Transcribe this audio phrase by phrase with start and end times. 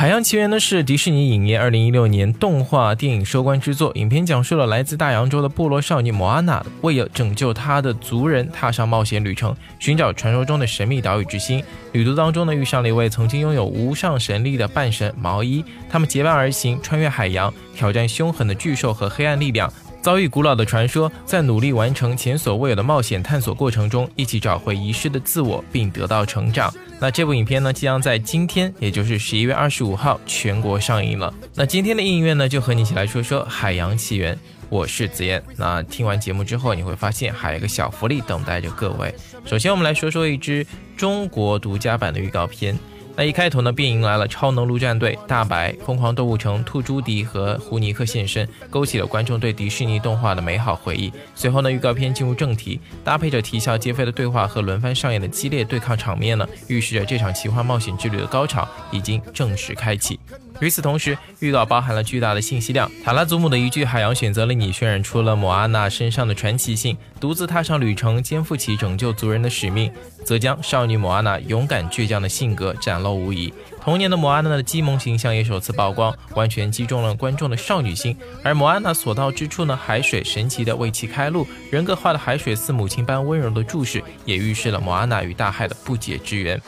[0.00, 3.92] 海洋奇缘呢是迪士尼影业二零一六年动画电影收官之作。
[3.96, 11.62] 影片讲述了来自大洋洲的部落少女莫阿娜，为了拯救她的族人，踏上冒险旅程，寻找传说中的神秘岛屿之心。
[11.92, 19.70] 旅途当中呢，遇上了一位曾经拥有无上神力的半神毛伊，他们结伴而行，穿越海洋，挑战凶狠的巨兽和黑暗力量。
[20.02, 26.72] 遭遇古老的传说，在努力完成前所未有的冒险探索过程中，一起找回遗失的自我，并得到成长。
[26.98, 31.32] 那这部影片呢，即将在今天，也就是十一月二十五号全国上映了。
[31.54, 34.34] 那今天的音乐呢，就和你一起来说说《海洋奇缘》。
[34.70, 35.42] 我是子燕。
[35.56, 39.12] 那听完节目之后，你会发现还有一个小福利等待着各位。
[39.44, 40.64] 首先，我们来说说一支
[40.96, 42.78] 中国独家版的预告片。
[43.20, 51.12] 那一开头呢，便迎来了超能陆战队、大白、疯狂动物城、兔朱迪和胡尼克现身，勾起了观众对迪士尼动画的美好回忆。
[51.34, 60.18] 随后呢，预告片进入正题，搭配着啼笑皆非的对话和轮番上演的激烈对抗场面呢，预示着这场奇幻冒险之旅的高潮已经正式开启。
[60.60, 62.90] 与此同时，预告包含了巨大的信息量。
[63.02, 66.96] 塔拉祖母的一句“海洋选择了你”，渲染出了莫阿娜身上的传奇性。
[67.18, 69.90] 独自踏上旅程，肩负起拯救族人的使命，
[70.24, 73.52] 则将少女莫阿娜勇敢倔强的性格展露无遗。
[73.82, 78.14] 童年的莫阿娜的基萌形象也首次曝光，完全击中了观众的少女心。
[78.44, 86.60] 而莫阿娜所到之处呢，海水神奇的为其开路，人格化的海水似母亲般温柔的注视，也预示了莫阿娜与大海的不解之缘。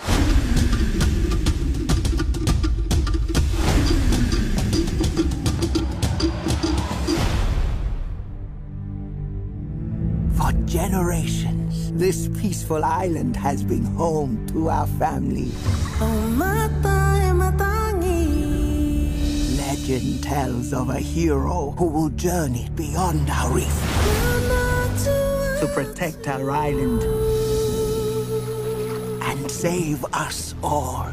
[11.23, 15.51] Generations, this peaceful island has been home to our family.
[19.57, 23.67] Legend tells of a hero who will journey beyond our reef
[25.61, 27.03] to protect our island
[29.23, 31.11] and save us all.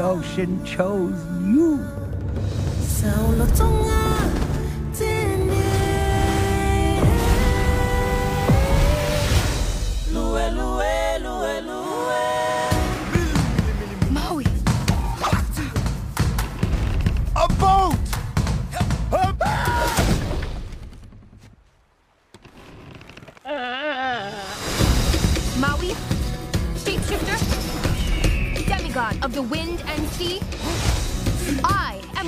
[0.00, 1.12] The ocean chose
[1.44, 1.76] you.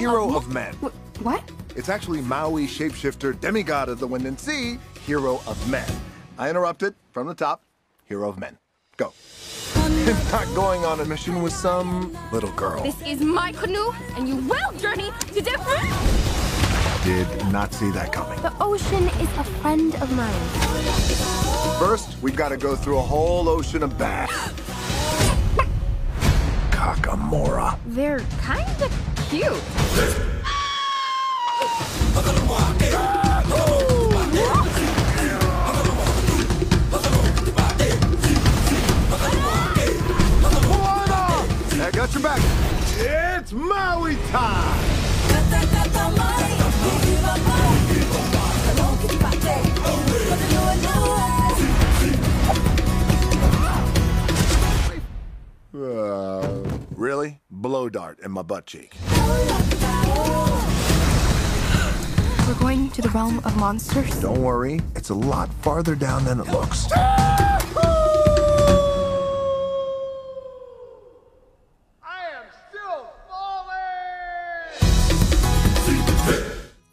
[0.03, 0.75] Hero of men.
[0.83, 1.49] Wh- what?
[1.77, 5.89] It's actually Maui, shapeshifter, demigod of the wind and sea, hero of men.
[6.37, 7.63] I interrupted from the top.
[8.07, 8.59] Hero of men.
[8.97, 9.13] Go.
[9.77, 12.83] I'm not going on a mission with some little girl.
[12.83, 15.85] This is my canoe, and you will journey to different.
[17.05, 18.43] Did not see that coming.
[18.43, 21.79] The ocean is a friend of mine.
[21.79, 24.29] First, we've got to go through a whole ocean of bad.
[26.73, 27.79] Kakamora.
[27.87, 29.49] They're kind of cute.
[41.81, 42.41] I got your back.
[42.99, 45.02] It's Maui time!
[57.93, 58.91] Dart in my butt cheek.
[62.49, 64.21] We're going to the realm of monsters.
[64.21, 66.89] Don't worry, it's a lot farther down than it looks.
[72.01, 72.41] I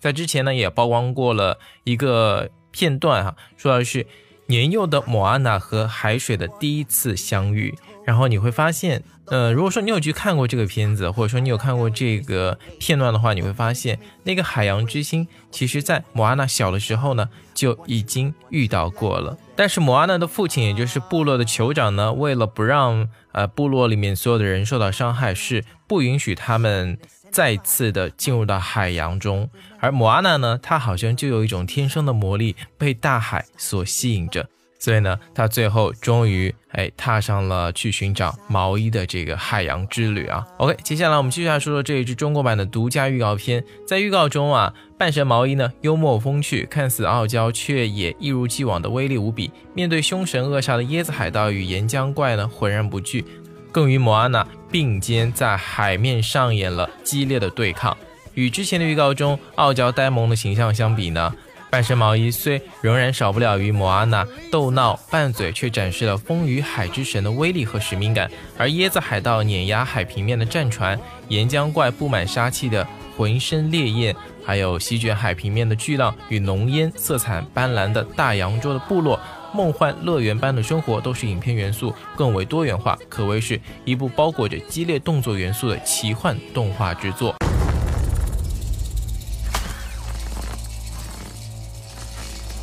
[0.01, 4.07] 在之前呢，也曝光过了一个片段哈、啊说的是
[4.45, 7.77] 年幼的莫阿娜和海水的第一次相遇。
[8.05, 19.37] 然后你会发现，呃，如果说你有去看过这个片子，或者说你有看过这个片段的话，你会发现那个海洋之心，其实在莫阿娜小的时候呢就已经遇到过了。
[19.55, 26.97] 但是莫阿娜的父亲，也就是部落的酋长呢，为了不让呃部落里面所有的人受到伤害，是不允许他们
[27.29, 29.47] 再次的进入到海洋中。
[29.79, 34.49] 而莫阿娜呢，她好像就有一种天生的魔力，被大海所吸引着。
[34.79, 40.45] 所以呢，她最后终于哎踏上了去寻找毛衣的这个海洋之旅啊。
[40.57, 43.63] OK，接下来我们继续来说说这一支中国版的独家预告片。
[43.87, 49.51] 在预告中啊，半神毛衣呢幽默风趣，看似傲娇，却也一如既往的威力无比。
[49.73, 53.25] 面对凶神恶煞的椰子海盗与岩浆怪呢，浑然不惧，
[53.71, 57.97] 更与莫阿娜并肩在海面上演了激烈的对抗。
[58.35, 61.33] 与之前的预告中傲娇呆萌的形象相比呢，
[61.69, 68.29] 半身毛衣虽仍然少不了与莫阿娜斗闹拌嘴，却展示了风与海之神的威力和使命感。
[68.57, 72.85] 而椰子海盗碾压海平面的战船，岩浆怪布满杀气的
[73.15, 79.19] 浑身烈焰，还有席卷海平面的巨浪与浓烟色彩斑斓的大洋洲的部落。
[79.51, 87.35] 梦幻乐园般的生活，都是影片元素更为多元化，可谓是一部包裹着激烈动作元素的奇幻动画之作。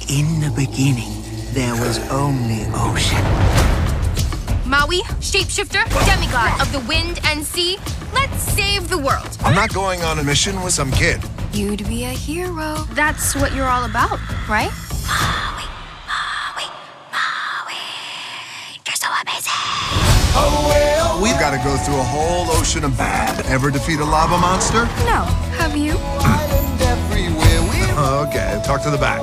[0.09, 1.11] In the beginning,
[1.53, 3.25] there was only ocean.
[4.65, 7.77] Maui, shapeshifter, demigod of the wind and sea,
[8.15, 9.37] let's save the world.
[9.41, 11.21] I'm not going on a mission with some kid.
[11.53, 12.87] You'd be a hero.
[12.93, 14.71] That's what you're all about, right?
[15.09, 15.67] Maui,
[16.07, 16.71] Maui,
[17.11, 17.75] Maui,
[18.87, 19.53] you're so amazing.
[21.21, 23.45] We've got to go through a whole ocean of bad.
[23.47, 24.85] Ever defeat a lava monster?
[25.05, 25.25] No.
[25.59, 25.95] Have you?
[27.97, 29.23] Okay, talk to the back.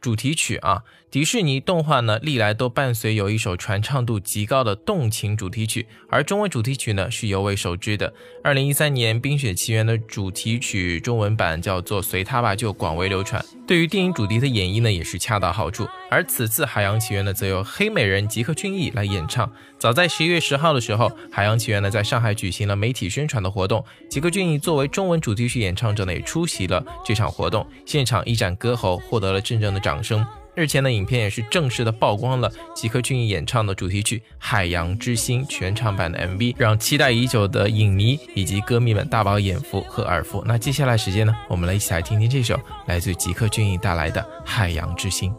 [0.00, 0.82] 主题曲啊。
[1.10, 8.12] 迪士尼动画呢，历来都伴随有一首传唱度极高的动情主题曲，而中文主题曲呢是尤为熟知的。
[8.44, 13.42] 二零一三年《冰雪奇缘》的主题曲中文版叫做《随它吧》，就广为流传。
[13.66, 15.88] 对于电影主题的演绎呢，也是恰到好处。
[16.10, 19.50] 而此次《海洋奇缘》呢，则由黑美人吉克隽逸来演唱。
[19.78, 30.26] 早在十一月十号的时候，《海洋奇缘》呢在上海举行了媒体宣传的活动，吉克隽逸作为中文主题曲演唱者呢，也出席了这场活动，现场一展歌喉，获得了阵阵的掌声。
[30.56, 40.42] 日前的影片也是正式的曝光了吉克隽逸演唱的主题曲《海洋之心》全场版的 MV，让期待已久的影迷以及歌迷们大饱眼福和耳福。
[40.44, 45.30] 那接下来时间呢，我们来一起来听听这首来自吉克隽逸带来的《海洋之心》。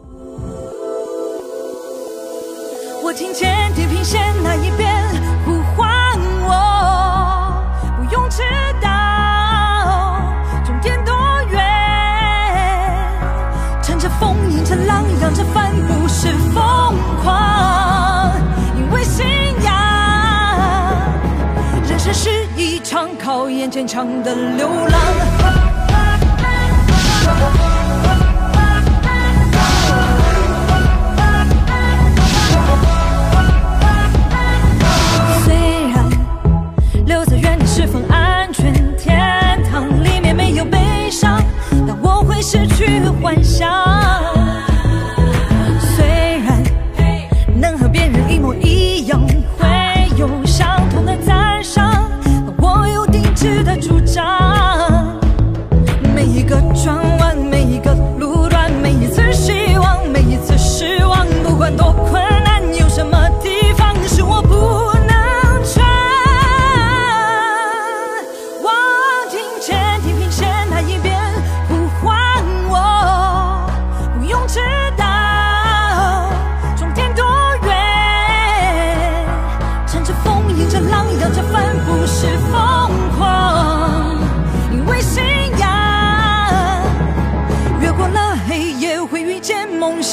[3.10, 4.88] 我听见地平线那一边
[5.44, 6.16] 呼唤
[6.46, 7.60] 我，
[7.98, 8.44] 不用知
[8.80, 10.22] 道
[10.64, 11.12] 终点多
[11.50, 11.60] 远，
[13.82, 18.30] 乘着风，迎着浪，扬着帆，不是疯狂，
[18.76, 19.26] 因为信
[19.64, 19.74] 仰。
[21.88, 25.00] 人生是一场考验坚强的流浪。
[37.10, 37.39] 留在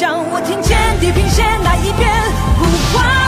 [0.06, 2.08] 我听见地平线那一边
[2.60, 3.27] 呼唤。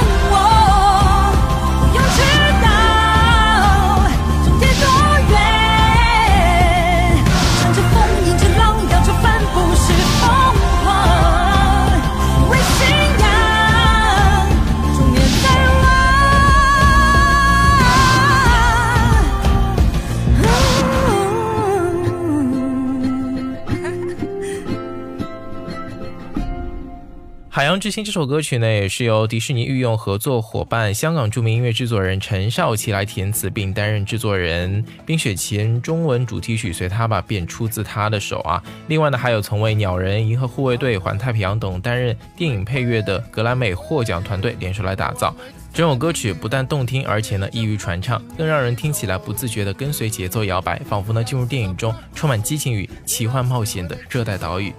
[27.80, 34.84] 海洋之心》这首歌曲呢，也是由迪士尼御用合作伙伴香港著名音乐制作人陈少琪来填词并担任制作人。
[35.06, 38.62] 《冰雪奇缘》中文主题曲随他吧便出自他的手啊。
[38.90, 45.34] 另外呢，还有曾为鸟人、银河护卫队、环太平洋等担任电影配乐的格莱美获奖团队联手来打造。
[45.74, 54.74] 整首歌曲不但动听，而且呢易于传唱，更让人听起来不自觉地跟随节奏摇摆，仿佛呢进入电影中充满激情与奇幻冒险的热带岛屿。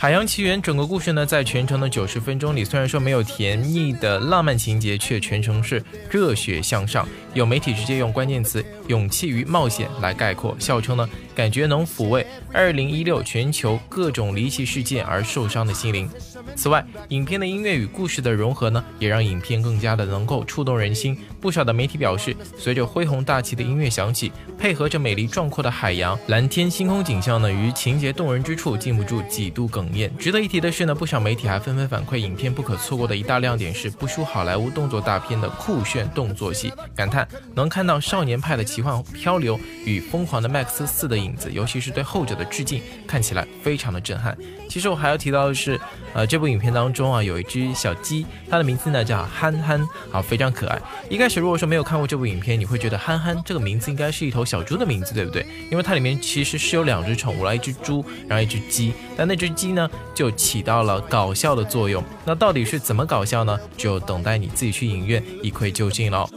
[0.00, 7.04] 海洋奇缘整个故事呢，在全程的九十分钟里，虽然说没有甜蜜的浪漫情节，却全程是热血向上。
[7.34, 16.08] 有媒体直接用关键词“勇气与冒险”来概括，笑称呢，感觉能抚慰二零一六全球各种离奇事件而受伤的心灵。
[16.56, 21.16] 此外，影片的音乐与故事的融合呢，也让影片更加的能够触动人心。
[21.40, 30.10] 不少的媒体表示，随着恢宏大气的音乐响起，配合着美丽壮阔的海洋、蓝天、星空景象呢，于情节动人之处，禁不住几度哽咽。
[30.18, 44.36] 值得一提的是呢，不少媒体还纷纷反馈，影片不可错过的一大亮点是不输好莱坞动作大片的酷炫动作戏，感叹能看到少年派的奇幻漂流与疯狂的麦克斯四的影子，尤其是对后者的致敬，看起来非常的震撼。
[44.68, 45.80] 其实我还要提到的是，
[46.12, 50.78] 呃，这部影片当中啊，有一只小鸡，它的名字呢叫憨憨，好，非常可爱。
[51.08, 55.46] 一开始如果说没有看过这部影片，你会觉得憨憨这个名字应该是一头小猪的名字，对不对？
[55.70, 62.04] 因为它里面其实是有两只宠物，来一只猪，然后一只鸡，但那只鸡呢就起到了搞笑的作用。
[62.24, 63.58] 那到底是怎么搞笑呢？
[63.76, 66.28] 就等待你自己去影院一窥究竟了。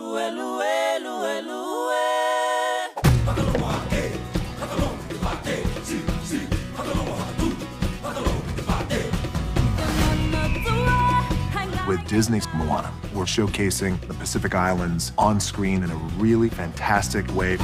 [12.12, 12.92] Disney's Moana.
[13.14, 17.56] We're showcasing the Pacific Islands on screen in a really fantastic way.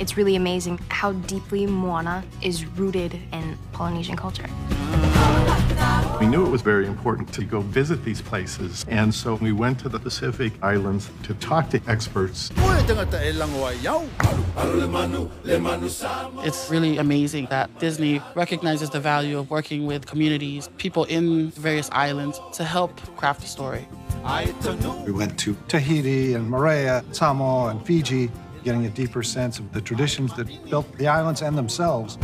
[0.00, 4.48] It's really amazing how deeply Moana is rooted in Polynesian culture.
[6.22, 9.80] We knew it was very important to go visit these places, and so we went
[9.80, 12.52] to the Pacific Islands to talk to experts.
[16.46, 21.90] It's really amazing that Disney recognizes the value of working with communities, people in various
[21.90, 23.88] islands, to help craft a story.
[25.04, 28.30] We went to Tahiti and Moorea, Samoa, and Fiji,
[28.62, 32.16] getting a deeper sense of the traditions that built the islands and themselves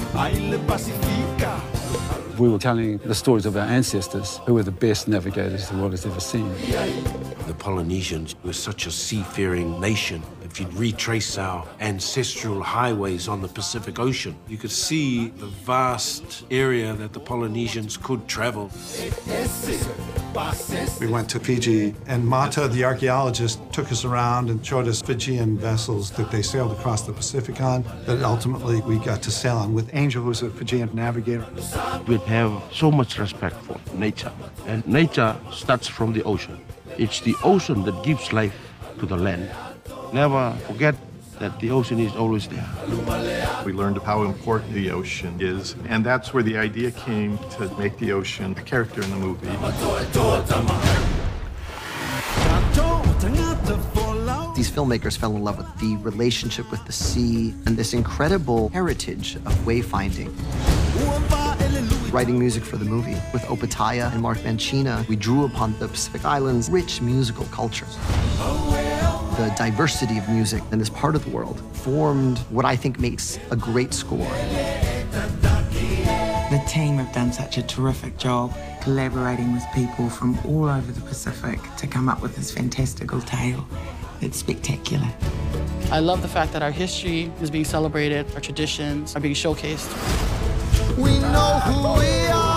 [2.39, 5.93] we were telling the stories of our ancestors, who were the best navigators the world
[5.93, 6.49] has ever seen.
[7.47, 10.23] The Polynesians were such a seafaring nation.
[10.51, 16.45] If you'd retrace our ancestral highways on the Pacific Ocean, you could see the vast
[16.51, 18.71] area that the Polynesians could travel.
[21.01, 25.59] We went to Fiji, and Mata, the archaeologist, took us around and showed us Fijian
[25.59, 29.75] vessels that they sailed across the Pacific on, that ultimately we got to sail on
[29.75, 31.47] with Angel, who's a Fijian navigator.
[32.07, 34.33] We have so much respect for nature,
[34.67, 36.59] and nature starts from the ocean.
[36.97, 38.57] It's the ocean that gives life
[38.99, 39.51] to the land.
[40.13, 40.95] Never forget
[41.39, 42.67] that the ocean is always there.
[43.65, 47.99] We learned how important the ocean is, and that's where the idea came to make
[47.99, 49.47] the ocean a character in the movie.
[54.57, 59.37] These filmmakers fell in love with the relationship with the sea and this incredible heritage
[59.37, 60.33] of wayfinding.
[62.11, 66.25] Writing music for the movie with Opataya and Mark Mancina, we drew upon the Pacific
[66.25, 67.87] Islands' rich musical culture
[69.39, 73.39] the diversity of music in this part of the world formed what I think makes
[73.53, 74.19] a great score.
[76.51, 78.53] The team have done such a terrific job
[78.83, 83.65] collaborating with people from all over the Pacific to come up with this fantastical tale.
[84.21, 85.09] It's spectacular.
[85.93, 89.89] I love the fact that our history is being celebrated, our traditions are being showcased.
[90.97, 92.48] We know who we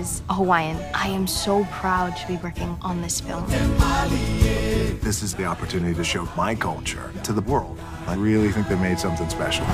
[0.00, 3.44] as a Hawaiian, I am so proud to be working on this film.
[5.02, 7.78] This is the opportunity to show my culture to the world.
[8.06, 9.64] I really think they made something special.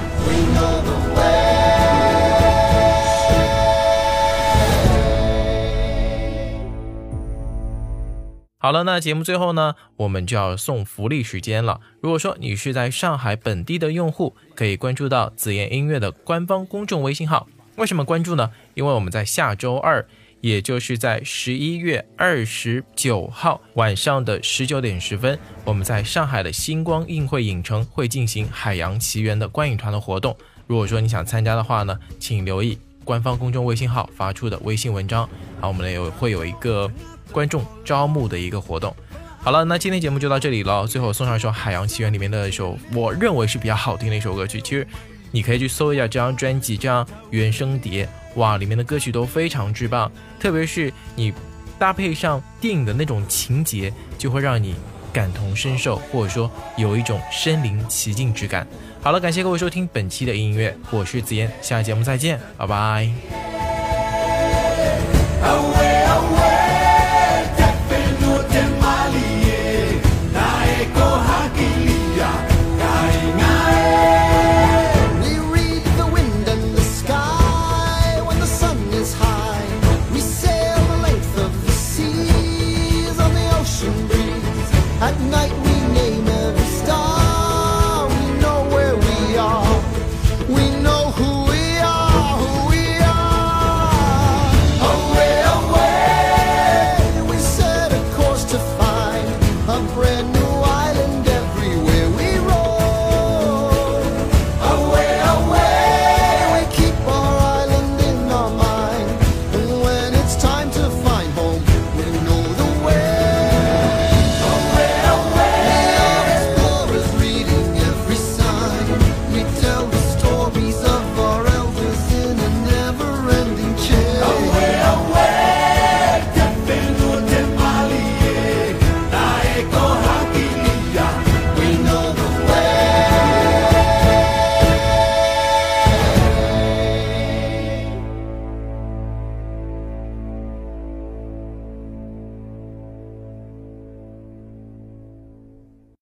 [8.59, 11.81] 好了，那节目最后呢，我们就要送福利时间了。
[12.01, 17.49] 如果说你是在上海本地的用户，可以关注到紫妍音乐的官方公众微信号。
[17.78, 18.50] 为什么关注呢？
[18.74, 20.04] 因为我们在下周二，
[20.42, 30.36] 也就是在十一月二十九号晚上的十九点十分，我们在上海的星光映会影城会进行《海洋奇缘》的观影团的活动。
[30.66, 35.30] 如果说你想参加的话呢，请留意官方公众微信号发出的微信文章，
[35.62, 36.92] 好，我们有会有一个
[37.32, 38.96] 观众招募的一个活动。
[39.38, 40.88] 好了，那今天节目就到这里了。
[40.88, 44.88] 最后送上一首《海洋奇缘》里面的一首我认为是比较好听的一首歌曲，其实。
[45.32, 51.34] 你可以去搜一下这张专辑，这张原声碟，哇，里面的歌曲都非常之棒，特别是你
[51.78, 54.76] 搭配上电影的那种情节，就会让你
[55.14, 58.68] 感同身受，或者说有一种身临其境之感。
[59.02, 63.08] 好了，感谢各位收听本期的音乐，我是子嫣，下期节目再见，拜拜。